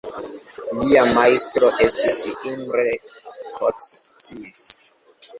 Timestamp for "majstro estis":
1.17-2.17